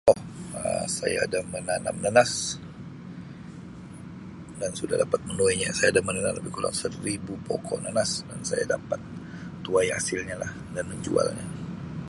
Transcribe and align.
Um 0.09 0.17
Saya 0.97 1.19
ada 1.29 1.39
menanam 1.53 1.93
nenas 2.03 2.33
dan 4.59 4.71
sudah 4.79 4.97
dapat 5.03 5.19
memenuhinya. 5.29 5.69
Saya 5.77 5.89
ada 5.93 6.01
menanam 6.07 6.33
lebih 6.41 6.51
kurang 6.57 6.73
seribu 6.81 7.33
pokok 7.47 7.79
nenas 7.85 8.11
dan 8.29 8.39
saya 8.49 8.63
dapat 8.75 8.97
tuai 9.65 9.87
hasilnya 9.95 10.35
lah 10.43 10.49
dan 10.75 10.85
menjualnya. 10.91 11.45